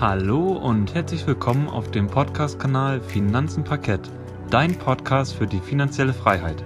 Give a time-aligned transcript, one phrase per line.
[0.00, 4.08] Hallo und herzlich willkommen auf dem Podcast-Kanal Finanzen Parkett,
[4.48, 6.62] dein Podcast für die finanzielle Freiheit.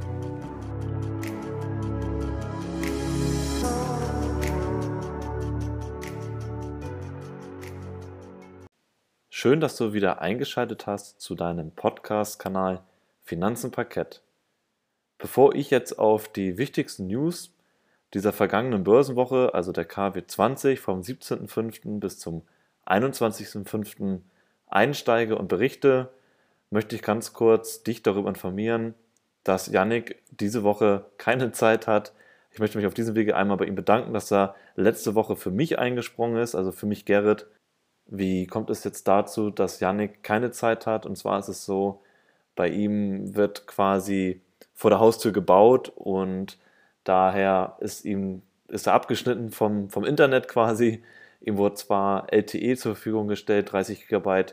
[9.30, 12.82] Schön, dass du wieder eingeschaltet hast zu deinem Podcast-Kanal
[13.22, 14.20] Finanzen Parkett.
[15.16, 17.54] Bevor ich jetzt auf die wichtigsten News
[18.12, 21.98] dieser vergangenen Börsenwoche, also der KW 20 vom 17.05.
[21.98, 22.42] bis zum
[22.86, 24.20] 21.05.
[24.66, 26.10] einsteige und berichte,
[26.70, 28.94] möchte ich ganz kurz dich darüber informieren,
[29.44, 32.12] dass Yannick diese Woche keine Zeit hat.
[32.50, 35.50] Ich möchte mich auf diesem Wege einmal bei ihm bedanken, dass er letzte Woche für
[35.50, 37.46] mich eingesprungen ist, also für mich Gerrit.
[38.06, 41.06] Wie kommt es jetzt dazu, dass Yannick keine Zeit hat?
[41.06, 42.02] Und zwar ist es so,
[42.54, 44.40] bei ihm wird quasi
[44.74, 46.58] vor der Haustür gebaut und
[47.04, 51.02] daher ist ihm ist er abgeschnitten vom, vom Internet quasi.
[51.44, 54.44] Ihm wurde zwar LTE zur Verfügung gestellt, 30 GB,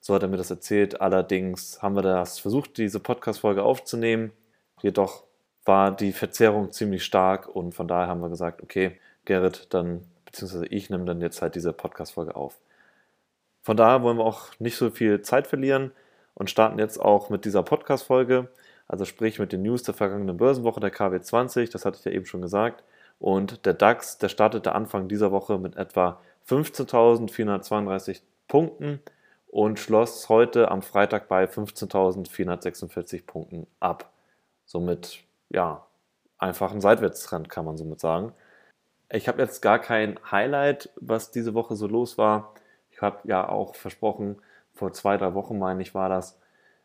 [0.00, 1.00] so hat er mir das erzählt.
[1.00, 4.32] Allerdings haben wir das versucht, diese Podcast-Folge aufzunehmen.
[4.80, 5.24] Jedoch
[5.66, 10.66] war die Verzerrung ziemlich stark und von daher haben wir gesagt, okay, Gerrit, dann, beziehungsweise
[10.66, 12.58] ich nehme dann jetzt halt diese Podcast-Folge auf.
[13.62, 15.92] Von daher wollen wir auch nicht so viel Zeit verlieren
[16.32, 18.48] und starten jetzt auch mit dieser Podcast-Folge,
[18.88, 22.12] also sprich mit den News der vergangenen Börsenwoche der KW 20, das hatte ich ja
[22.12, 22.82] eben schon gesagt.
[23.18, 29.00] Und der DAX, der startete Anfang dieser Woche mit etwa 15.432 Punkten
[29.48, 34.12] und schloss heute am Freitag bei 15.446 Punkten ab.
[34.64, 35.86] Somit, ja,
[36.38, 38.32] einfach ein Seitwärtstrend, kann man somit sagen.
[39.12, 42.54] Ich habe jetzt gar kein Highlight, was diese Woche so los war.
[42.90, 44.36] Ich habe ja auch versprochen,
[44.72, 46.38] vor zwei, drei Wochen, meine ich, war das,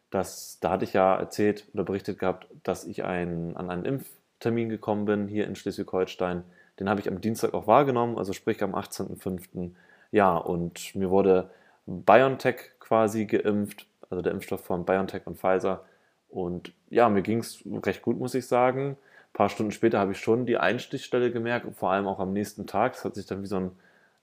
[0.09, 4.69] dass, da hatte ich ja erzählt oder berichtet gehabt, dass ich ein, an einen Impftermin
[4.69, 6.43] gekommen bin hier in Schleswig-Holstein
[6.79, 9.71] den habe ich am Dienstag auch wahrgenommen, also sprich am 18.05.
[10.11, 11.49] Ja, und mir wurde
[11.85, 15.85] BioNTech quasi geimpft, also der Impfstoff von BioNTech und Pfizer.
[16.29, 18.97] Und ja, mir ging es recht gut, muss ich sagen.
[18.97, 22.67] Ein paar Stunden später habe ich schon die Einstichstelle gemerkt, vor allem auch am nächsten
[22.67, 22.95] Tag.
[22.95, 23.71] Es hat sich dann wie so ein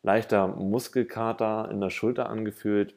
[0.03, 2.95] leichter Muskelkater in der Schulter angefühlt.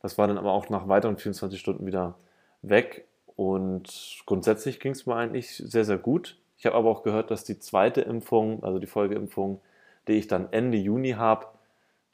[0.00, 2.14] Das war dann aber auch nach weiteren 24 Stunden wieder
[2.62, 3.06] weg.
[3.34, 6.38] Und grundsätzlich ging es mir eigentlich sehr, sehr gut.
[6.58, 9.60] Ich habe aber auch gehört, dass die zweite Impfung, also die Folgeimpfung,
[10.08, 11.46] die ich dann Ende Juni habe,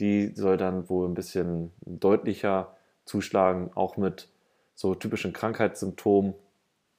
[0.01, 4.29] die soll dann wohl ein bisschen deutlicher zuschlagen, auch mit
[4.75, 6.35] so typischen Krankheitssymptomen.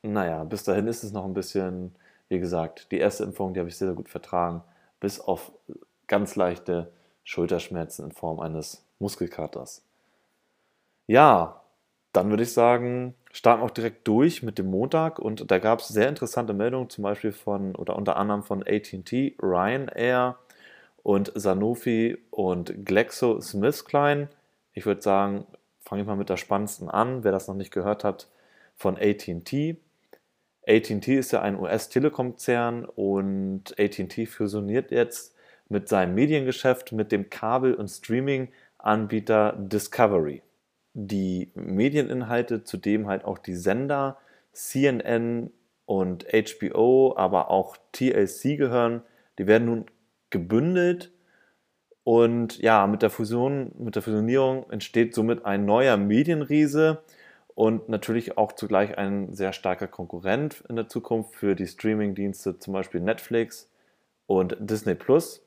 [0.04, 1.96] Naja, bis dahin ist es noch ein bisschen,
[2.30, 4.64] wie gesagt, die erste Impfung, die habe ich sehr, sehr gut vertragen,
[5.00, 5.52] bis auf
[6.08, 6.92] ganz leichte
[7.24, 9.84] Schulterschmerzen in Form eines Muskelkaters.
[11.08, 11.62] Ja,
[12.14, 15.90] dann würde ich sagen, starten auch direkt durch mit dem Montag und da gab es
[15.90, 19.12] sehr interessante Meldungen, zum Beispiel von oder unter anderem von ATT,
[19.42, 20.38] Ryanair
[21.02, 24.30] und Sanofi und GlaxoSmithKline.
[24.74, 25.46] Ich würde sagen,
[25.82, 28.30] fange ich mal mit der spannendsten an, wer das noch nicht gehört hat,
[28.76, 29.78] von ATT.
[30.68, 35.36] ATT ist ja ein US-Telekonzern und ATT fusioniert jetzt
[35.70, 40.44] mit seinem Mediengeschäft mit dem Kabel- und Streaming-Anbieter Discovery
[40.94, 44.18] die Medieninhalte, zudem halt auch die Sender,
[44.52, 45.52] CNN
[45.86, 49.02] und HBO, aber auch TLC gehören,
[49.38, 49.86] die werden nun
[50.30, 51.12] gebündelt
[52.04, 57.02] und ja, mit der Fusion, mit der Fusionierung entsteht somit ein neuer Medienriese
[57.56, 62.74] und natürlich auch zugleich ein sehr starker Konkurrent in der Zukunft für die Streamingdienste, zum
[62.74, 63.72] Beispiel Netflix
[64.25, 65.46] und Disney Plus.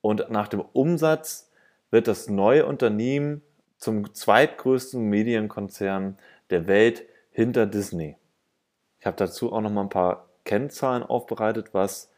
[0.00, 1.50] Und nach dem Umsatz
[1.90, 3.42] wird das neue Unternehmen
[3.78, 6.18] zum zweitgrößten Medienkonzern
[6.50, 8.16] der Welt hinter Disney.
[9.00, 12.10] Ich habe dazu auch noch mal ein paar Kennzahlen aufbereitet, was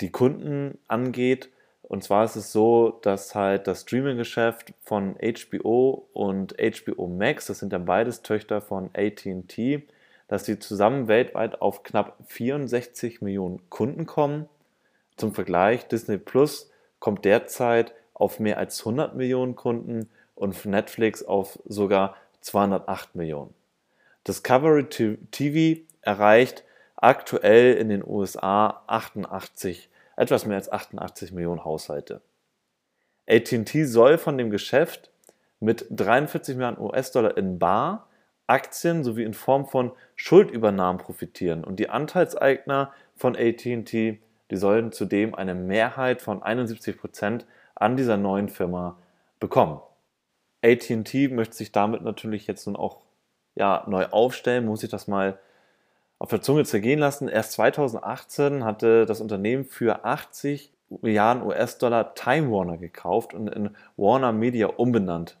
[0.00, 1.50] die Kunden angeht.
[1.82, 7.58] Und zwar ist es so, dass halt das Streaming-Geschäft von HBO und HBO Max, das
[7.60, 9.86] sind ja beides Töchter von AT&T,
[10.28, 14.48] dass sie zusammen weltweit auf knapp 64 Millionen Kunden kommen.
[15.16, 21.58] Zum Vergleich, Disney Plus kommt derzeit auf mehr als 100 Millionen Kunden und Netflix auf
[21.66, 23.54] sogar 208 Millionen.
[24.26, 24.84] Discovery
[25.30, 26.64] TV erreicht
[26.96, 32.20] aktuell in den USA 88, etwas mehr als 88 Millionen Haushalte.
[33.28, 35.10] AT&T soll von dem Geschäft
[35.60, 38.08] mit 43 Milliarden US-Dollar in Bar,
[38.46, 44.20] Aktien sowie in Form von Schuldübernahmen profitieren und die Anteilseigner von AT&T,
[44.50, 48.96] die sollen zudem eine Mehrheit von 71 Prozent an dieser neuen Firma
[49.38, 49.80] bekommen.
[50.62, 52.98] ATT möchte sich damit natürlich jetzt nun auch
[53.54, 55.38] ja, neu aufstellen, muss ich das mal
[56.18, 57.28] auf der Zunge zergehen lassen.
[57.28, 60.72] Erst 2018 hatte das Unternehmen für 80
[61.02, 65.36] Milliarden US-Dollar Time Warner gekauft und in Warner Media umbenannt.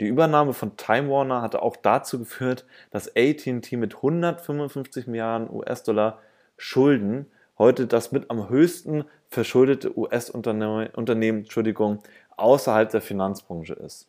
[0.00, 6.18] Die Übernahme von Time Warner hatte auch dazu geführt, dass AT&T mit 155 Milliarden US-Dollar
[6.56, 7.26] Schulden
[7.58, 11.46] heute das mit am höchsten verschuldete US-Unternehmen
[12.36, 14.08] außerhalb der Finanzbranche ist.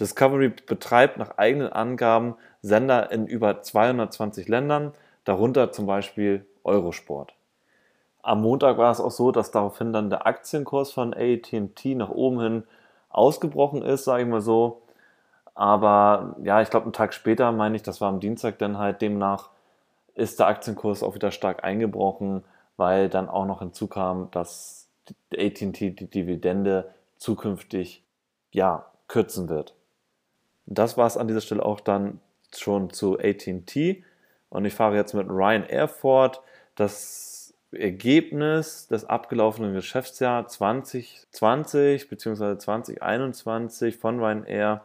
[0.00, 4.92] Discovery betreibt nach eigenen Angaben Sender in über 220 Ländern,
[5.24, 7.34] darunter zum Beispiel Eurosport.
[8.22, 12.40] Am Montag war es auch so, dass daraufhin dann der Aktienkurs von ATT nach oben
[12.40, 12.62] hin
[13.10, 14.82] ausgebrochen ist, sage ich mal so.
[15.54, 19.02] Aber ja, ich glaube, einen Tag später, meine ich, das war am Dienstag, dann halt
[19.02, 19.50] demnach
[20.14, 22.44] ist der Aktienkurs auch wieder stark eingebrochen,
[22.76, 24.88] weil dann auch noch hinzukam, dass
[25.32, 28.04] ATT die Dividende zukünftig
[28.50, 29.74] ja, kürzen wird.
[30.66, 32.20] Das war es an dieser Stelle auch dann
[32.54, 34.04] schon zu ATT.
[34.48, 36.40] Und ich fahre jetzt mit Ryanair fort.
[36.74, 42.58] Das Ergebnis des abgelaufenen Geschäftsjahres 2020 bzw.
[42.58, 44.84] 2021 von Ryanair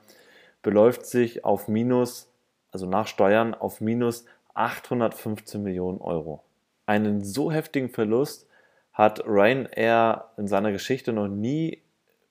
[0.62, 2.32] beläuft sich auf minus,
[2.72, 6.44] also nach Steuern, auf minus 815 Millionen Euro.
[6.86, 8.48] Einen so heftigen Verlust
[8.94, 11.84] hat Ryanair in seiner Geschichte noch nie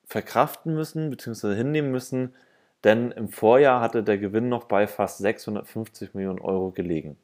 [0.05, 1.55] verkraften müssen bzw.
[1.55, 2.33] hinnehmen müssen,
[2.83, 7.17] denn im Vorjahr hatte der Gewinn noch bei fast 650 Millionen Euro gelegen.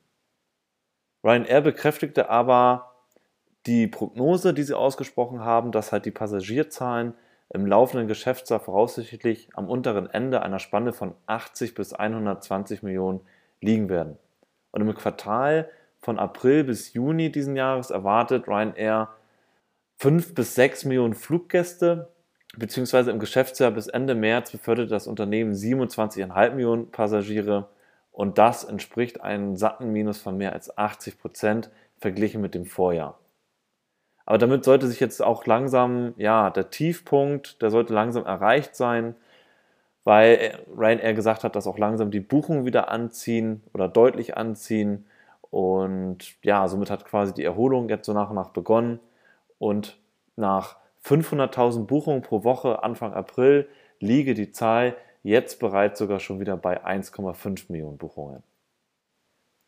[1.24, 2.94] Ryanair bekräftigte aber
[3.66, 7.14] die Prognose, die sie ausgesprochen haben, dass halt die Passagierzahlen
[7.50, 13.22] im laufenden Geschäftsjahr voraussichtlich am unteren Ende einer Spanne von 80 bis 120 Millionen
[13.62, 14.18] liegen werden.
[14.72, 15.70] Und im Quartal
[16.02, 19.10] von April bis Juni diesen Jahres erwartet Ryanair
[19.98, 22.13] 5 bis 6 Millionen Fluggäste
[22.58, 27.68] beziehungsweise im Geschäftsjahr bis Ende März beförderte das Unternehmen 27,5 Millionen Passagiere
[28.12, 33.20] und das entspricht einem satten Minus von mehr als 80 Prozent verglichen mit dem Vorjahr.
[34.26, 39.16] Aber damit sollte sich jetzt auch langsam, ja, der Tiefpunkt, der sollte langsam erreicht sein,
[40.04, 45.06] weil Ryanair gesagt hat, dass auch langsam die Buchungen wieder anziehen oder deutlich anziehen.
[45.50, 49.00] Und ja, somit hat quasi die Erholung jetzt so nach und nach begonnen.
[49.60, 49.98] Und
[50.36, 53.68] nach 500.000 Buchungen pro Woche Anfang April
[54.00, 58.44] liege die Zahl jetzt bereits sogar schon wieder bei 1,5 Millionen Buchungen.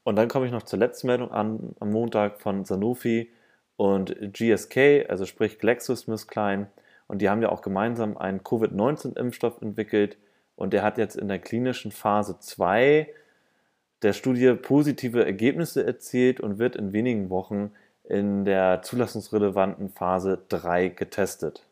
[0.03, 3.31] Und dann komme ich noch zur letzten Meldung an, am Montag von Sanofi
[3.75, 6.67] und GSK, also sprich GlaxoSmithKline.
[7.07, 10.17] Und die haben ja auch gemeinsam einen Covid-19-Impfstoff entwickelt
[10.55, 13.07] und der hat jetzt in der klinischen Phase 2
[14.01, 17.71] der Studie positive Ergebnisse erzielt und wird in wenigen Wochen
[18.07, 21.65] in der zulassungsrelevanten Phase 3 getestet.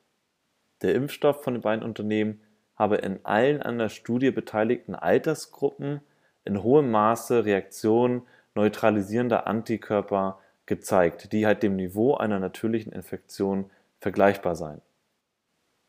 [0.82, 2.42] Der Impfstoff von den beiden Unternehmen
[2.76, 6.02] habe in allen an der Studie beteiligten Altersgruppen
[6.44, 8.24] in hohem Maße Reaktionen
[8.56, 13.70] neutralisierender Antikörper gezeigt, die halt dem Niveau einer natürlichen Infektion
[14.00, 14.82] vergleichbar seien.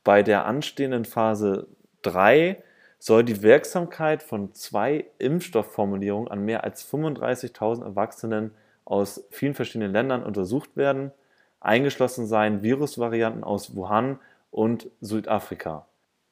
[0.02, 1.66] Bei der anstehenden Phase
[2.02, 2.62] 3
[2.98, 8.52] soll die Wirksamkeit von zwei Impfstoffformulierungen an mehr als 35.000 Erwachsenen
[8.84, 11.12] aus vielen verschiedenen Ländern untersucht werden.
[11.60, 14.18] Eingeschlossen seien Virusvarianten aus Wuhan
[14.50, 15.86] und Südafrika.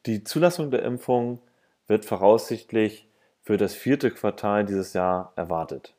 [0.07, 1.41] Die Zulassung der Impfung
[1.87, 3.09] wird voraussichtlich
[3.41, 5.95] für das vierte Quartal dieses Jahr erwartet.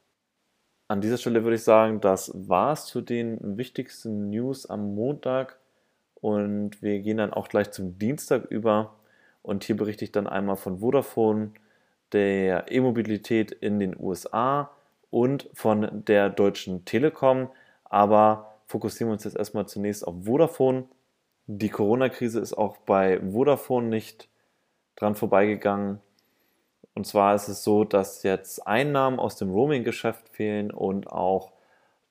[0.88, 5.57] An dieser Stelle würde ich sagen, das war es zu den wichtigsten News am Montag
[6.15, 8.95] und wir gehen dann auch gleich zum Dienstag über
[9.41, 11.51] und hier berichte ich dann einmal von Vodafone,
[12.12, 14.69] der E-Mobilität in den USA,
[15.13, 17.50] und von der Deutschen Telekom.
[17.86, 20.86] Aber fokussieren wir uns jetzt erstmal zunächst auf Vodafone.
[21.46, 24.27] Die Corona-Krise ist auch bei Vodafone nicht
[24.96, 26.00] dran vorbeigegangen.
[26.96, 31.51] Und zwar ist es so, dass jetzt Einnahmen aus dem Roaming-Geschäft fehlen und auch,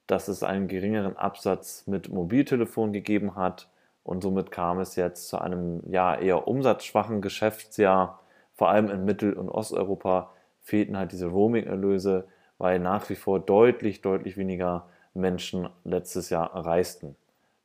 [0.07, 3.69] dass es einen geringeren Absatz mit Mobiltelefon gegeben hat.
[4.05, 8.21] Und somit kam es jetzt zu einem ja, eher umsatzschwachen Geschäftsjahr.
[8.55, 10.31] Vor allem in Mittel- und Osteuropa
[10.61, 12.29] fehlten halt diese Roaming-Erlöse
[12.63, 17.17] weil nach wie vor deutlich, deutlich weniger Menschen letztes Jahr reisten.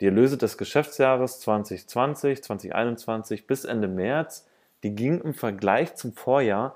[0.02, 4.48] Die Erlöse des Geschäftsjahres 2020, 2021 bis Ende März,
[4.82, 6.76] die gingen im Vergleich zum Vorjahr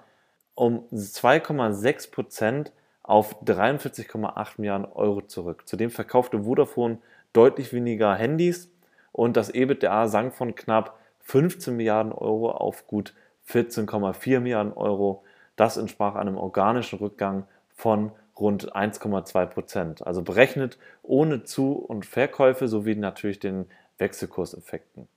[0.54, 5.68] um 2,6 Prozent auf 43,8 Milliarden Euro zurück.
[5.68, 7.00] Zudem verkaufte Vodafone
[7.34, 8.70] deutlich weniger Handys
[9.12, 13.16] und das EBITDA sank von knapp 15 Milliarden Euro auf gut
[13.50, 15.24] 14,4 Milliarden Euro.
[15.56, 17.48] Das entsprach einem organischen Rückgang
[17.82, 20.06] von rund 1,2 Prozent.
[20.06, 23.66] Also berechnet ohne Zu- und Verkäufe sowie natürlich den
[23.98, 25.08] Wechselkurseffekten.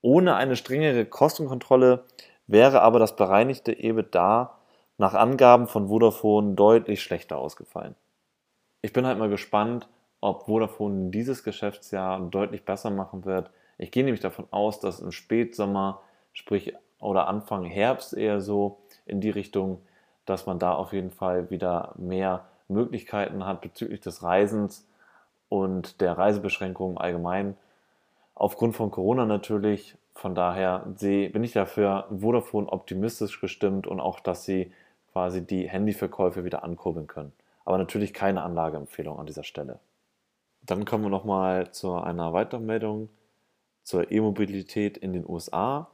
[0.00, 2.04] Ohne eine strengere Kostenkontrolle
[2.46, 4.58] wäre aber das bereinigte EBITDA
[4.96, 7.94] nach Angaben von Vodafone deutlich schlechter ausgefallen.
[8.80, 9.86] Ich bin halt mal gespannt,
[10.22, 13.50] ob Vodafone dieses Geschäftsjahr deutlich besser machen wird.
[13.76, 16.00] Ich gehe nämlich davon aus, dass im Spätsommer,
[16.32, 19.82] sprich oder Anfang Herbst eher so in die Richtung,
[20.26, 24.86] dass man da auf jeden Fall wieder mehr Möglichkeiten hat bezüglich des Reisens
[25.48, 27.56] und der Reisebeschränkungen allgemein.
[28.34, 29.96] Aufgrund von Corona natürlich.
[30.14, 34.72] Von daher bin ich dafür Vodafone optimistisch gestimmt und auch, dass sie
[35.12, 37.32] quasi die Handyverkäufe wieder ankurbeln können.
[37.64, 39.78] Aber natürlich keine Anlageempfehlung an dieser Stelle.
[40.62, 43.08] Dann kommen wir nochmal zu einer weiteren Meldung
[43.82, 45.88] zur E-Mobilität in den USA.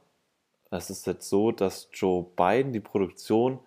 [0.71, 3.59] Es ist jetzt so, dass Joe Biden die Produktion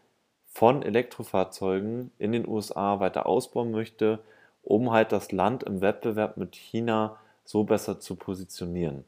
[0.56, 4.20] von Elektrofahrzeugen in den USA weiter ausbauen möchte,
[4.62, 9.04] um halt das Land im Wettbewerb mit China so besser zu positionieren.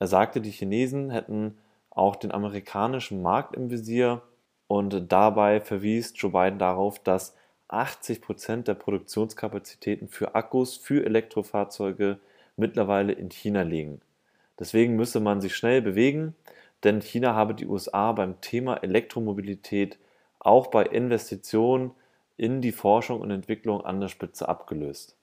[0.00, 1.56] Er sagte, die Chinesen hätten
[1.90, 4.22] auch den amerikanischen Markt im Visier
[4.66, 7.36] und dabei verwies Joe Biden darauf, dass
[7.68, 12.18] 80 Prozent der Produktionskapazitäten für Akkus für Elektrofahrzeuge
[12.56, 14.00] mittlerweile in China liegen.
[14.58, 16.34] Deswegen müsse man sich schnell bewegen,
[16.82, 19.98] denn China habe die USA beim Thema Elektromobilität
[20.46, 21.92] auch bei Investitionen
[22.36, 25.16] in die Forschung und Entwicklung an der Spitze abgelöst.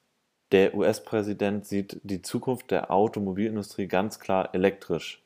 [0.52, 5.22] Der US-Präsident sieht die Zukunft der Automobilindustrie ganz klar elektrisch.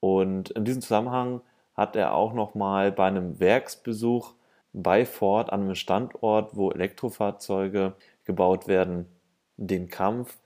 [0.00, 1.42] Und in diesem Zusammenhang
[1.74, 4.34] hat er auch nochmal bei einem Werksbesuch
[4.72, 9.06] bei Ford an einem Standort, wo Elektrofahrzeuge gebaut werden,
[9.56, 10.38] den Kampf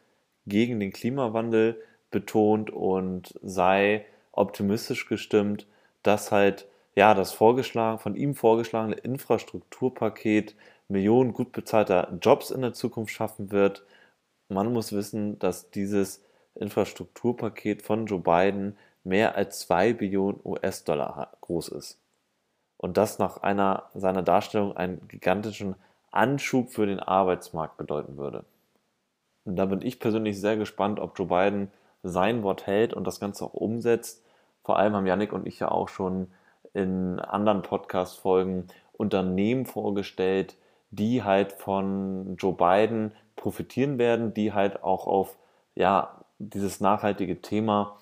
[0.47, 1.81] gegen den Klimawandel
[2.11, 5.67] betont und sei optimistisch gestimmt,
[6.03, 6.67] dass halt
[6.97, 10.57] ja das vorgeschlagen, von ihm vorgeschlagene Infrastrukturpaket
[10.89, 13.85] Millionen gut bezahlter Jobs in der Zukunft schaffen wird.
[14.49, 16.25] Man muss wissen, dass dieses
[16.55, 22.01] Infrastrukturpaket von Joe Biden mehr als 2 Billionen US-Dollar groß ist
[22.79, 25.77] und das nach einer seiner Darstellung einen gigantischen
[26.11, 28.45] Anschub für den Arbeitsmarkt bedeuten würde.
[29.45, 31.71] Und da bin ich persönlich sehr gespannt, ob Joe Biden
[32.03, 34.25] sein Wort hält und das Ganze auch umsetzt.
[34.65, 36.29] Vor allem haben Yannick und ich ja auch schon
[36.77, 40.57] in anderen Podcast-Folgen Unternehmen vorgestellt,
[40.91, 45.37] die halt von Joe Biden profitieren werden, die halt auch auf
[45.75, 47.97] ja, dieses nachhaltige Thema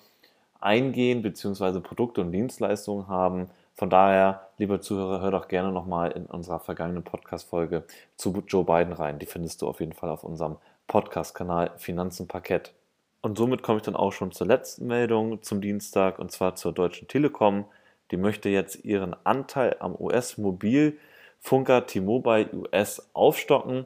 [0.59, 6.27] eingehen, beziehungsweise Produkte und Dienstleistungen haben, von daher, lieber Zuhörer, hör doch gerne nochmal in
[6.27, 7.83] unserer vergangenen Podcast-Folge
[8.15, 9.19] zu Joe Biden rein.
[9.19, 10.55] Die findest du auf jeden Fall auf unserem
[10.87, 12.73] Podcast-Kanal Finanzen Parkett.
[13.21, 16.71] Und somit komme ich dann auch schon zur letzten Meldung zum Dienstag und zwar zur
[16.71, 17.65] Deutschen Telekom.
[18.11, 23.85] Die möchte jetzt ihren Anteil am US-Mobilfunker T-Mobile US aufstocken.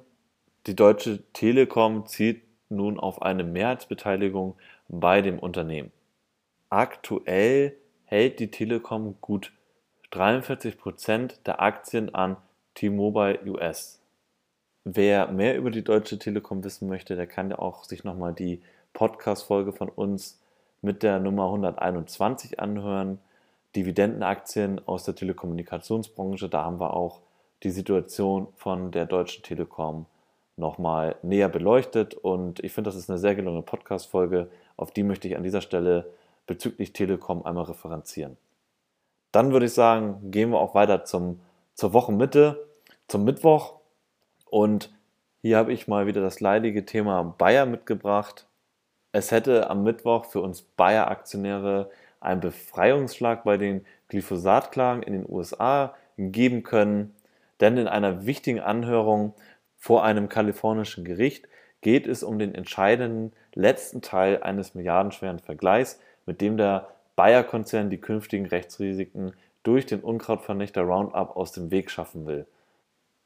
[0.68, 4.56] Die Deutsche Telekom zielt nun auf eine Mehrheitsbeteiligung
[4.88, 5.92] bei dem Unternehmen.
[6.70, 9.54] Aktuell hält die Telekom gut
[10.12, 12.38] 43% der Aktien an
[12.76, 14.02] T-Mobile US.
[14.84, 18.62] Wer mehr über die Deutsche Telekom wissen möchte, der kann ja auch sich nochmal die
[18.94, 20.42] Podcast-Folge von uns
[20.82, 23.20] mit der Nummer 121 anhören.
[23.76, 27.22] Dividendenaktien aus der Telekommunikationsbranche, da haben wir auch
[27.64, 30.06] die Situation von der Deutschen Telekom
[30.56, 35.28] nochmal näher beleuchtet und ich finde, das ist eine sehr gelungene Podcast-Folge, auf die möchte
[35.28, 36.12] ich an dieser Stelle
[36.48, 38.38] bezüglich Telekom einmal referenzieren.
[39.32, 41.40] Dann würde ich sagen, gehen wir auch weiter zum,
[41.76, 42.68] zur Wochenmitte,
[43.08, 43.76] zum Mittwoch.
[44.50, 44.92] Und
[45.42, 48.48] hier habe ich mal wieder das leidige Thema Bayer mitgebracht.
[49.12, 55.96] Es hätte am Mittwoch für uns Bayer-Aktionäre einen Befreiungsschlag bei den Glyphosat-Klagen in den USA
[56.18, 57.16] geben können,
[57.60, 59.34] denn in einer wichtigen Anhörung
[59.78, 61.48] vor einem kalifornischen Gericht
[61.82, 68.00] geht es um den entscheidenden letzten Teil eines milliardenschweren Vergleichs, mit dem der Bayer-Konzern die
[68.02, 69.34] künftigen Rechtsrisiken
[69.64, 72.46] durch den Unkrautvernichter Roundup aus dem Weg schaffen will.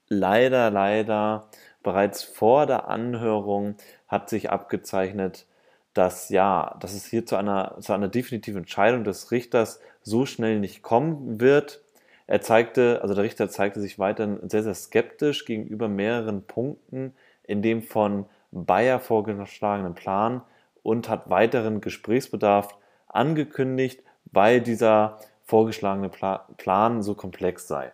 [0.07, 1.47] Leider, leider,
[1.81, 3.75] bereits vor der Anhörung
[4.07, 5.45] hat sich abgezeichnet,
[5.93, 10.59] dass ja, dass es hier zu einer, zu einer definitiven Entscheidung des Richters so schnell
[10.59, 11.81] nicht kommen wird.
[12.25, 17.61] Er zeigte, also der Richter zeigte sich weiterhin sehr, sehr skeptisch gegenüber mehreren Punkten in
[17.61, 20.41] dem von Bayer vorgeschlagenen Plan
[20.83, 22.75] und hat weiteren Gesprächsbedarf
[23.07, 27.91] angekündigt, weil dieser vorgeschlagene Pla Plan so komplex sei.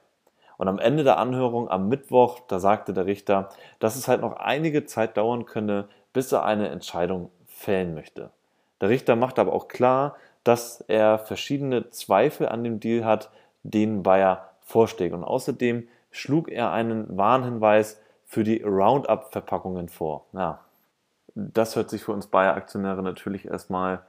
[0.57, 4.33] Und am Ende der Anhörung am Mittwoch, da sagte der Richter, dass es halt noch
[4.33, 8.31] einige Zeit dauern könne, bis er eine Entscheidung fällen möchte.
[8.81, 13.29] Der Richter macht aber auch klar, dass er verschiedene Zweifel an dem Deal hat,
[13.63, 15.13] den Bayer vorschlägt.
[15.13, 20.25] Und außerdem schlug er einen Warnhinweis für die Roundup-Verpackungen vor.
[20.31, 20.61] Ja,
[21.35, 24.01] das hört sich für uns Bayer-Aktionäre natürlich erstmal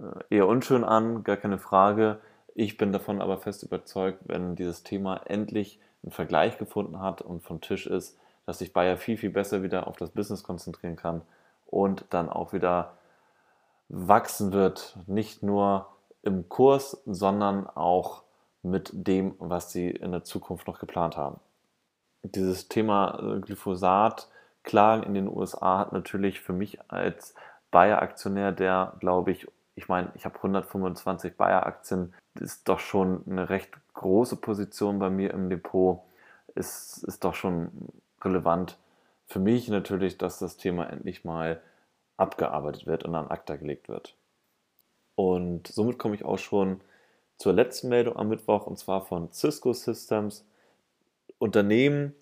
[0.00, 2.18] äh, eher unschön an, gar keine Frage.
[2.54, 7.44] Ich bin davon aber fest überzeugt, wenn dieses Thema endlich einen Vergleich gefunden hat und
[7.44, 11.22] vom Tisch ist, dass sich Bayer viel, viel besser wieder auf das Business konzentrieren kann
[11.72, 12.92] und dann auch wieder
[13.88, 15.88] wachsen wird, nicht nur
[16.22, 18.22] im Kurs, sondern auch
[18.62, 21.40] mit dem, was sie in der Zukunft noch geplant haben.
[22.22, 24.28] Dieses Thema äh, Glyphosat,
[24.62, 27.34] Klagen in den USA hat natürlich für mich als
[27.72, 33.72] Bayer-Aktionär, der, glaube ich, ich meine, ich habe 125 Bayer-Aktien, ist doch schon eine recht
[33.94, 36.02] große Position bei mir im Depot,
[36.54, 37.70] ist, ist doch schon
[38.20, 38.78] relevant
[39.32, 41.60] für mich natürlich, dass das Thema endlich mal
[42.16, 44.14] abgearbeitet wird und an ACTA gelegt wird.
[45.14, 46.80] Und somit komme ich auch schon
[47.38, 50.44] zur letzten Meldung am Mittwoch und zwar von Cisco Systems.
[51.38, 52.14] Unternehmen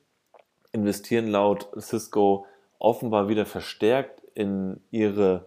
[0.73, 2.47] investieren laut Cisco
[2.79, 5.47] offenbar wieder verstärkt in ihre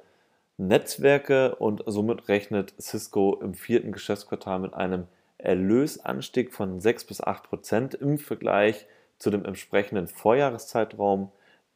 [0.58, 7.44] Netzwerke und somit rechnet Cisco im vierten Geschäftsquartal mit einem Erlösanstieg von 6 bis 8
[7.44, 8.86] Prozent im Vergleich
[9.18, 11.32] zu dem entsprechenden Vorjahreszeitraum.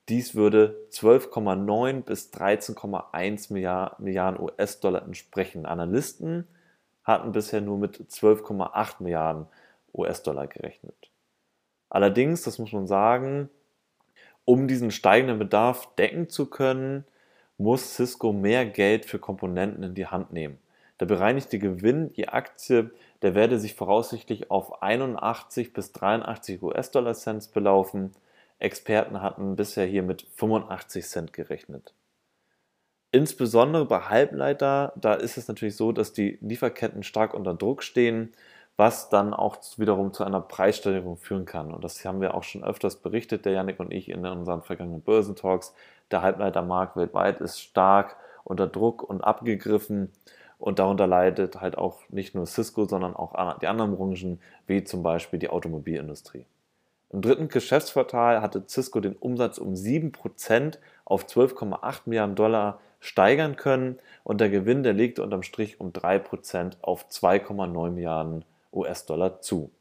[0.10, 5.66] Dies würde 12,9 bis 13,1 Milliarden US-Dollar entsprechen.
[5.66, 6.48] Analysten
[7.04, 9.48] hatten bisher nur mit 12,8 Milliarden
[9.94, 11.12] US-Dollar gerechnet.
[11.90, 13.50] Allerdings, das muss man sagen,
[14.46, 17.06] um diesen steigenden Bedarf decken zu können,
[17.58, 20.58] muss Cisco mehr Geld für Komponenten in die Hand nehmen.
[21.00, 27.52] Der bereinigte Gewinn je Aktie, der werde sich voraussichtlich auf 81 bis 83 US-Dollar Cent
[27.52, 28.12] belaufen.
[28.60, 31.94] Experten hatten bisher hier mit 85 Cent gerechnet.
[33.12, 38.34] Insbesondere bei Halbleiter, da ist es natürlich so, dass die Lieferketten stark unter Druck stehen,
[38.76, 41.74] was dann auch wiederum zu einer Preissteigerung führen kann.
[41.74, 45.02] Und das haben wir auch schon öfters berichtet, der Janik und ich in unseren vergangenen
[45.02, 45.74] Börsentalks.
[46.12, 50.12] Der Halbleitermarkt weltweit ist stark unter Druck und abgegriffen.
[50.60, 55.02] Und darunter leidet halt auch nicht nur Cisco, sondern auch die anderen Branchen, wie zum
[55.04, 56.46] Beispiel die Automobilindustrie.
[57.10, 64.00] Im dritten Geschäftsquartal hatte Cisco den Umsatz um 7% auf 12,8 Milliarden Dollar steigern können
[64.24, 69.72] und der Gewinn, der legte unterm Strich um 3% auf 2,9 Milliarden US-Dollar zu.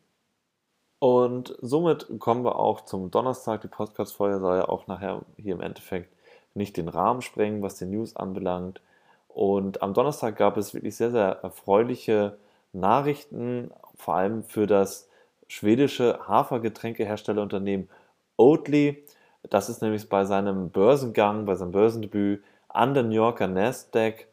[0.98, 3.60] Und somit kommen wir auch zum Donnerstag.
[3.62, 6.10] Die Podcast-Folge soll ja auch nachher hier im Endeffekt
[6.54, 8.80] nicht den Rahmen sprengen, was die News anbelangt.
[9.28, 12.38] Und am Donnerstag gab es wirklich sehr, sehr erfreuliche
[12.72, 15.08] Nachrichten, vor allem für das
[15.48, 17.88] schwedische Hafergetränkeherstellerunternehmen
[18.36, 19.04] Oatly.
[19.48, 24.26] Das ist nämlich bei seinem Börsengang, bei seinem Börsendebüt an der New Yorker Nasdaq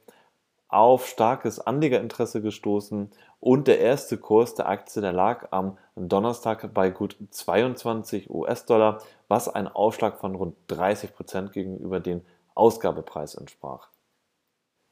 [0.67, 6.89] auf starkes Anlegerinteresse gestoßen und der erste Kurs der Aktie, der lag am Donnerstag bei
[6.89, 12.21] gut 22 US-Dollar, was ein Aufschlag von rund 30 Prozent gegenüber dem
[12.56, 13.89] Ausgabepreis entsprach.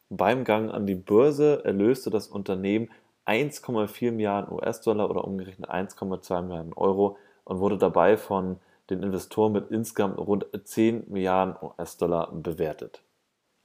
[0.09, 2.89] Beim Gang an die Börse erlöste das Unternehmen
[3.25, 9.71] 1,4 Milliarden US-Dollar oder umgerechnet 1,2 Milliarden Euro und wurde dabei von den Investoren mit
[9.71, 13.01] insgesamt rund 10 Milliarden US-Dollar bewertet.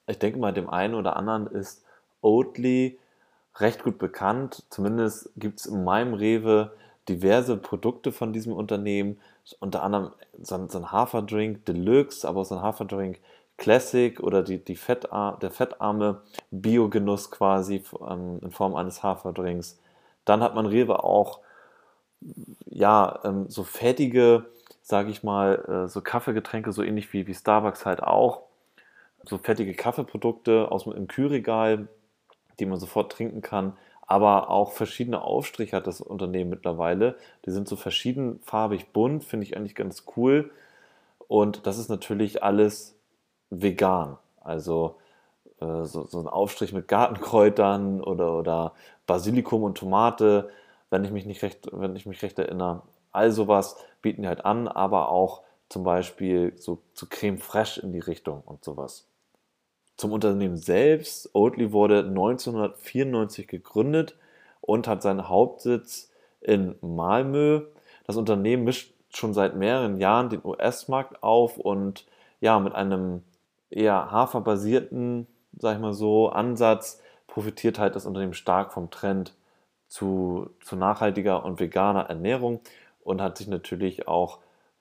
[0.06, 1.84] Ich denke mal, dem einen oder anderen ist
[2.20, 2.98] Oatly
[3.56, 4.64] recht gut bekannt.
[4.70, 6.72] Zumindest gibt es in meinem Rewe
[7.08, 9.18] diverse Produkte von diesem Unternehmen.
[9.60, 13.20] Unter anderem so ein, Haferdrink Deluxe, aber auch so ein Haferdrink
[13.56, 19.78] Classic oder die, die Fettar der fettarme Biogenuss quasi ähm, in Form eines Haferdrinks.
[20.24, 21.40] Dann hat man Rewe auch
[22.66, 24.46] ja, ähm, so fettige,
[24.82, 28.42] sage ich mal, äh, so Kaffeegetränke, so ähnlich wie, wie Starbucks halt auch.
[29.24, 31.88] So fettige Kaffeeprodukte aus dem Kühlregal,
[32.58, 33.76] die man sofort trinken kann.
[34.06, 37.16] Aber auch verschiedene Aufstriche hat das Unternehmen mittlerweile.
[37.44, 40.50] Die sind so verschiedenfarbig bunt, finde ich eigentlich ganz cool.
[41.26, 42.95] Und das ist natürlich alles
[43.50, 44.18] vegan.
[44.40, 44.96] Also
[45.60, 48.72] äh, so, so, ein Aufstrich mit Gartenkräutern oder, oder
[49.06, 50.50] Basilikum und Tomate,
[50.90, 52.82] wenn ich mich nicht recht, wenn ich mich recht erinnere.
[53.12, 57.92] All sowas bieten die halt an, aber auch zum Beispiel so, so Creme Fraiche in
[57.92, 59.06] die Richtung und sowas.
[59.96, 61.30] Zum Unternehmen selbst.
[61.34, 64.16] Oatly wurde 1994 gegründet
[64.60, 67.62] und hat seinen Hauptsitz in Malmö.
[68.06, 72.06] Das Unternehmen mischt schon seit mehreren Jahren den US-Markt auf und
[72.40, 73.22] ja, mit einem
[73.76, 75.26] eher haferbasierten,
[75.58, 79.34] sag ich mal so, Ansatz profitiert halt das Unternehmen stark vom Trend
[79.88, 82.60] zu, zu nachhaltiger und veganer Ernährung
[83.04, 84.38] und hat sich natürlich auch,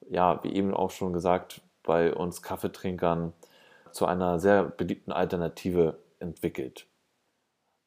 [0.10, 3.34] ja, wie eben auch schon gesagt, bei uns Kaffeetrinkern
[3.92, 6.88] zu einer sehr beliebten Alternative entwickelt.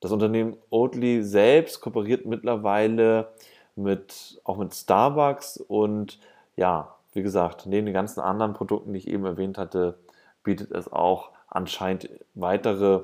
[0.00, 3.32] Das Unternehmen Oatly selbst kooperiert mittlerweile
[3.74, 6.20] mit, auch mit Starbucks und
[6.56, 9.98] ja, wie gesagt, neben den ganzen anderen Produkten, die ich eben erwähnt hatte,
[10.48, 13.02] bietet es auch anscheinend weitere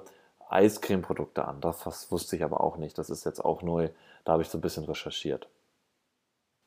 [0.48, 1.60] Eiscreme-Produkte an.
[1.60, 2.96] Das, das wusste ich aber auch nicht.
[2.96, 3.90] Das ist jetzt auch neu.
[4.24, 5.46] Da habe ich so ein bisschen recherchiert.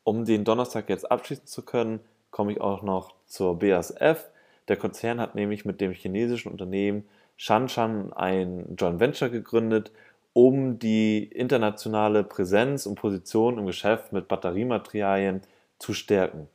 [0.04, 4.30] Um den Donnerstag jetzt abschließen zu können, komme ich auch noch zur BASF.
[4.68, 9.92] Der Konzern hat nämlich mit dem chinesischen Unternehmen Shanshan ein Joint Venture gegründet,
[10.34, 15.42] um die internationale Präsenz und Position im Geschäft mit Batteriematerialien
[15.80, 16.48] zu stärken.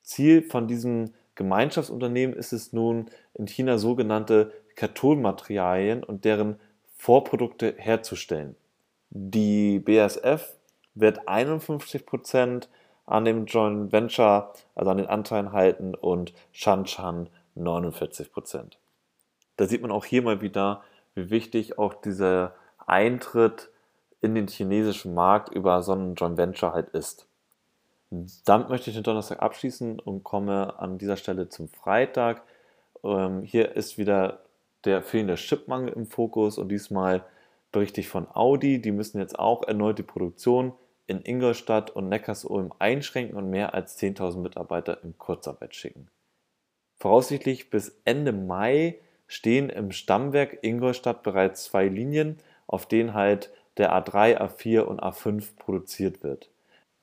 [0.00, 6.58] Ziel von diesem Gemeinschaftsunternehmen ist es nun, in China sogenannte Kathodenmaterialien und deren
[6.96, 8.56] Vorprodukte herzustellen.
[9.10, 10.56] Die BASF
[10.96, 12.66] wird 51%
[13.06, 18.72] an dem Joint Venture, also an den Anteilen halten und Shanshan 49%.
[19.56, 20.82] Da sieht man auch hier mal wieder,
[21.14, 23.70] wie wichtig auch dieser Eintritt
[24.20, 27.27] in den chinesischen Markt über so einen Joint Venture halt ist.
[28.10, 32.42] Damit möchte ich den Donnerstag abschließen und komme an dieser Stelle zum Freitag.
[33.04, 34.40] Ähm, hier ist wieder
[34.84, 37.24] der fehlende Chipmangel im Fokus und diesmal
[37.70, 38.80] berichte ich von Audi.
[38.80, 40.72] Die müssen jetzt auch erneut die Produktion
[41.06, 46.08] in Ingolstadt und Neckarsulm einschränken und mehr als 10.000 Mitarbeiter in Kurzarbeit schicken.
[46.96, 53.92] Voraussichtlich bis Ende Mai stehen im Stammwerk Ingolstadt bereits zwei Linien, auf denen halt der
[53.92, 56.50] A3, A4 und A5 produziert wird.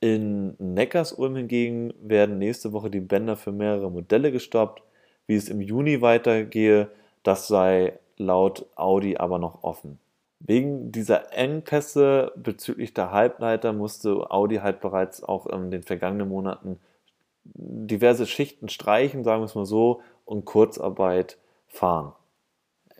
[0.05, 4.83] In Neckarsulm hingegen werden nächste Woche die Bänder für mehrere Modelle gestoppt.
[5.25, 6.91] Wie es im Juni weitergehe,
[7.23, 9.97] das sei laut Audi aber noch offen.
[10.39, 16.79] Wegen dieser Engpässe bezüglich der Halbleiter musste Audi halt bereits auch in den vergangenen Monaten
[17.43, 22.13] diverse Schichten streichen, sagen wir es mal so, und Kurzarbeit fahren.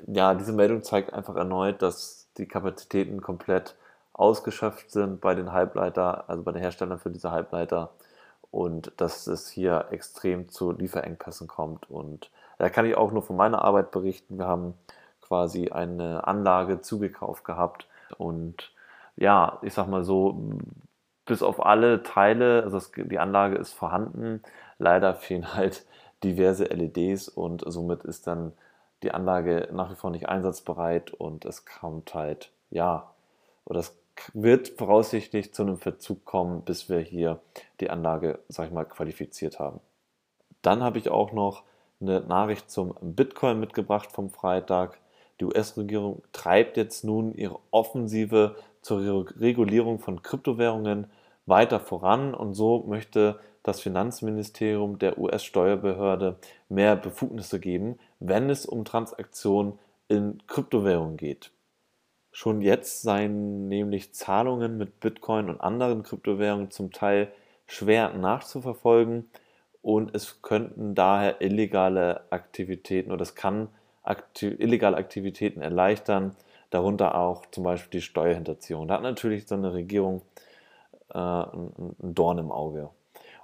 [0.07, 3.75] Ja, diese Meldung zeigt einfach erneut, dass die Kapazitäten komplett
[4.15, 7.91] ausgeschöpft sind bei den Halbleiter, also bei den Herstellern für diese Halbleiter
[8.51, 11.89] und dass es hier extrem zu Lieferengpässen kommt.
[11.89, 14.37] Und da kann ich auch nur von meiner Arbeit berichten.
[14.37, 14.75] Wir haben
[15.21, 18.71] quasi eine Anlage zugekauft gehabt und
[19.17, 20.59] ja, ich sag mal so,
[21.25, 24.41] bis auf alle Teile, also das, die Anlage ist vorhanden,
[24.77, 25.85] leider fehlen halt
[26.23, 28.53] diverse LEDs und somit ist dann
[29.03, 33.11] die Anlage nach wie vor nicht einsatzbereit und es kommt halt, ja,
[33.65, 33.97] oder es
[34.33, 37.39] wird voraussichtlich zu einem Verzug kommen, bis wir hier
[37.79, 39.79] die Anlage, sag ich mal, qualifiziert haben.
[40.61, 41.63] Dann habe ich auch noch
[42.01, 44.99] eine Nachricht zum Bitcoin mitgebracht vom Freitag.
[45.39, 51.07] Die US-Regierung treibt jetzt nun ihre Offensive zur Regulierung von Kryptowährungen
[51.45, 56.37] weiter voran und so möchte das Finanzministerium der US-Steuerbehörde
[56.69, 61.51] mehr Befugnisse geben, wenn es um Transaktionen in Kryptowährungen geht.
[62.35, 67.31] Schon jetzt seien nämlich Zahlungen mit Bitcoin und anderen Kryptowährungen zum Teil
[67.65, 69.29] schwer nachzuverfolgen
[69.81, 73.69] und es könnten daher illegale Aktivitäten oder es kann
[74.03, 76.35] aktiv illegale Aktivitäten erleichtern,
[76.71, 78.89] darunter auch zum Beispiel die Steuerhinterziehung.
[78.89, 80.21] Da hat natürlich so eine Regierung
[81.13, 82.89] äh, ein Dorn im Auge.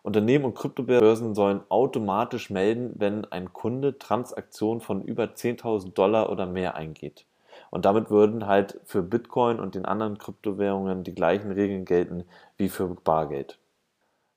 [0.03, 6.45] Unternehmen und Kryptobörsen sollen automatisch melden, wenn ein Kunde Transaktionen von über 10.000 Dollar oder
[6.45, 7.25] mehr eingeht.
[7.71, 12.25] Und damit würden halt für Bitcoin und den anderen Kryptowährungen die gleichen Regeln gelten
[12.57, 13.57] wie für Bargeld.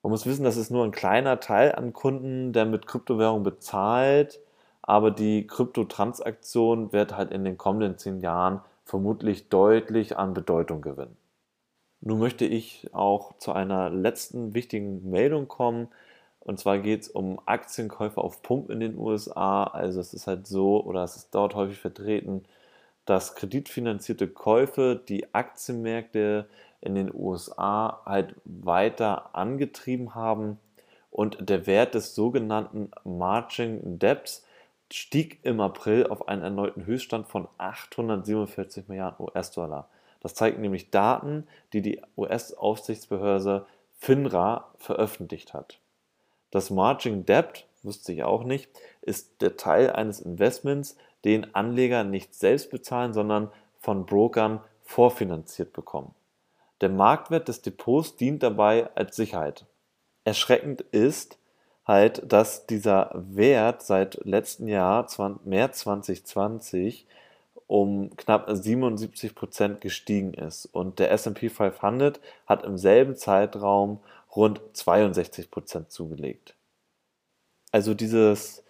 [0.02, 4.40] Man muss wissen, das ist nur ein kleiner Teil an Kunden, der mit Kryptowährung bezahlt,
[4.82, 11.16] aber die Kryptotransaktion wird halt in den kommenden zehn Jahren vermutlich deutlich an Bedeutung gewinnen.
[12.02, 15.88] Nun möchte ich auch zu einer letzten wichtigen Meldung kommen.
[16.38, 19.64] Und zwar geht es um Aktienkäufe auf Pump in den USA.
[19.64, 22.44] Also es ist halt so, oder es ist dort häufig vertreten,
[23.04, 26.46] dass kreditfinanzierte Käufe die Aktienmärkte
[26.80, 30.58] in den USA halt weiter angetrieben haben
[31.10, 34.44] und der Wert des sogenannten Margin Debts
[34.92, 39.88] stieg im April auf einen erneuten Höchststand von 847 Milliarden US-Dollar.
[40.20, 43.66] Das zeigen nämlich Daten, die die US-Aufsichtsbehörde
[43.98, 45.78] FINRA veröffentlicht hat.
[46.50, 48.68] Das Margin Debt, wusste ich auch nicht,
[49.02, 56.14] ist der Teil eines Investments, den Anleger nicht selbst bezahlen, sondern von Brokern vorfinanziert bekommen.
[56.80, 59.64] Der Marktwert des Depots dient dabei als Sicherheit.
[60.24, 61.38] Erschreckend ist
[61.86, 65.06] halt, dass dieser Wert seit letztem Jahr,
[65.44, 67.06] März 2020,
[67.66, 70.66] um knapp 77 Prozent gestiegen ist.
[70.66, 74.00] Und der SP 500 hat im selben Zeitraum
[74.34, 76.54] rund 62 Prozent zugelegt.
[77.70, 78.63] Also dieses,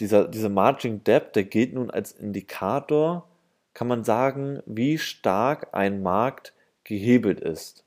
[0.00, 3.28] dieser, dieser Margin Debt, der gilt nun als Indikator,
[3.74, 7.84] kann man sagen, wie stark ein Markt gehebelt ist.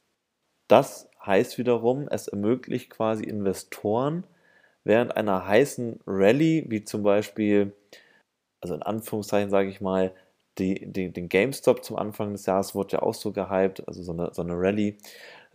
[0.68, 4.24] Das heißt wiederum, es ermöglicht quasi Investoren
[4.84, 7.74] während einer heißen Rallye, wie zum Beispiel,
[8.62, 10.14] also in Anführungszeichen sage ich mal,
[10.60, 14.12] die, die, den GameStop zum Anfang des Jahres wurde ja auch so gehypt, also so
[14.12, 14.98] eine, so eine Rallye.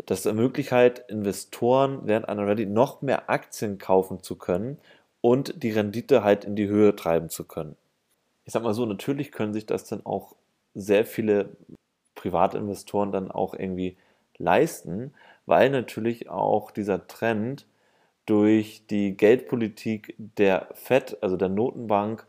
[0.07, 4.79] Das ermöglicht halt Investoren während einer Rallye noch mehr Aktien kaufen zu können
[5.29, 7.77] und die Rendite halt in die Höhe treiben zu können.
[8.47, 10.35] Ich sag mal so, natürlich können sich das dann auch
[10.73, 11.51] sehr viele
[12.15, 13.99] Privatinvestoren dann auch irgendwie
[14.39, 15.13] leisten,
[15.45, 17.67] weil natürlich auch dieser Trend
[18.25, 22.27] durch die Geldpolitik der Fed, also der Notenbank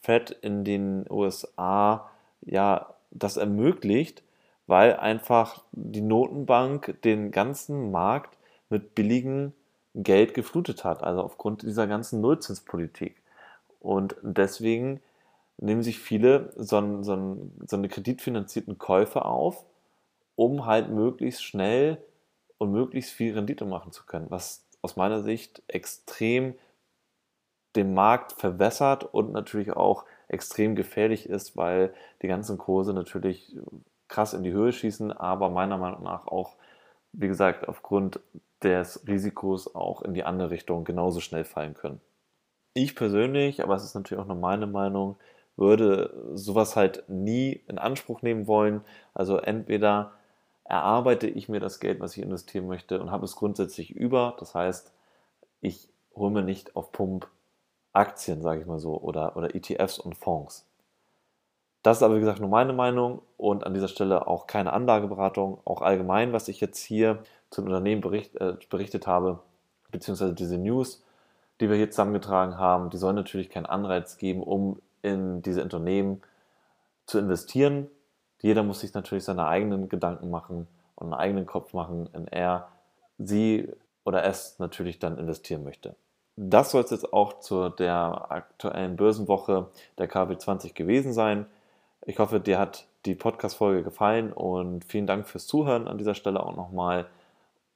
[0.00, 4.24] Fed in den USA, ja, das ermöglicht,
[4.66, 8.36] weil einfach die Notenbank den ganzen Markt
[8.68, 9.52] mit billigem
[9.94, 13.22] Geld geflutet hat, also aufgrund dieser ganzen Nullzinspolitik.
[13.80, 15.00] Und deswegen
[15.58, 19.64] nehmen sich viele so, so, so eine kreditfinanzierten Käufe auf,
[20.34, 21.98] um halt möglichst schnell
[22.58, 26.54] und möglichst viel Rendite machen zu können, was aus meiner Sicht extrem
[27.76, 33.56] den Markt verwässert und natürlich auch extrem gefährlich ist, weil die ganzen Kurse natürlich
[34.08, 36.56] krass in die Höhe schießen, aber meiner Meinung nach auch,
[37.12, 38.20] wie gesagt, aufgrund
[38.64, 42.00] des Risikos auch in die andere Richtung genauso schnell fallen können.
[42.74, 45.16] Ich persönlich, aber es ist natürlich auch nur meine Meinung,
[45.56, 48.82] würde sowas halt nie in Anspruch nehmen wollen.
[49.12, 50.12] Also entweder
[50.64, 54.36] erarbeite ich mir das Geld, was ich investieren möchte und habe es grundsätzlich über.
[54.38, 54.92] Das heißt,
[55.60, 57.28] ich hole mir nicht auf Pump
[57.92, 60.66] Aktien, sage ich mal so, oder, oder ETFs und Fonds.
[61.82, 65.58] Das ist aber, wie gesagt, nur meine Meinung und an dieser Stelle auch keine Anlageberatung.
[65.64, 69.40] Auch allgemein, was ich jetzt hier zum Unternehmen bericht, äh, berichtet habe,
[69.90, 71.02] beziehungsweise diese News,
[71.60, 76.22] die wir hier zusammengetragen haben, die sollen natürlich keinen Anreiz geben, um in diese Unternehmen
[77.06, 77.88] zu investieren.
[78.40, 82.68] Jeder muss sich natürlich seine eigenen Gedanken machen und einen eigenen Kopf machen, in er,
[83.18, 83.68] sie
[84.04, 85.94] oder es natürlich dann investieren möchte.
[86.36, 89.68] Das soll es jetzt auch zu der aktuellen Börsenwoche
[89.98, 91.46] der KW20 gewesen sein.
[92.04, 96.44] Ich hoffe, dir hat die Podcast-Folge gefallen und vielen Dank fürs Zuhören an dieser Stelle
[96.44, 97.06] auch nochmal.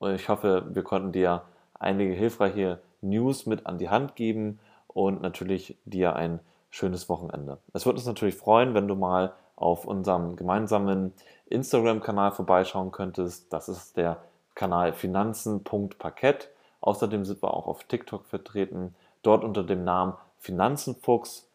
[0.00, 1.42] Ich hoffe, wir konnten dir
[1.78, 4.58] einige hilfreiche News mit an die Hand geben
[4.88, 7.58] und natürlich dir ein schönes Wochenende.
[7.72, 11.12] Es würde uns natürlich freuen, wenn du mal auf unserem gemeinsamen
[11.46, 13.52] Instagram-Kanal vorbeischauen könntest.
[13.52, 14.18] Das ist der
[14.56, 16.50] Kanal finanzen.parkett.
[16.80, 21.45] Außerdem sind wir auch auf TikTok vertreten, dort unter dem Namen Finanzenfuchs.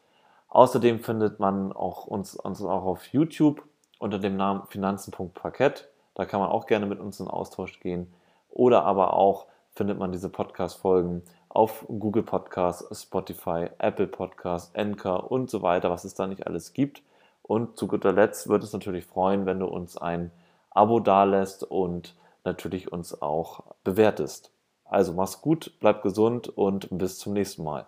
[0.51, 3.63] Außerdem findet man auch uns, uns auch auf YouTube
[3.99, 5.87] unter dem Namen Finanzen.parkett.
[6.13, 8.13] Da kann man auch gerne mit uns in Austausch gehen.
[8.49, 15.49] Oder aber auch findet man diese Podcast-Folgen auf Google Podcasts, Spotify, Apple Podcasts, Anchor und
[15.49, 17.01] so weiter, was es da nicht alles gibt.
[17.43, 20.31] Und zu guter Letzt würde es natürlich freuen, wenn du uns ein
[20.69, 24.51] Abo dalässt und natürlich uns auch bewertest.
[24.83, 27.87] Also mach's gut, bleib gesund und bis zum nächsten Mal.